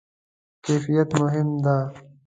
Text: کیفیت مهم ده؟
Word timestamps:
کیفیت 0.63 1.09
مهم 1.21 1.49
ده؟ 1.63 1.75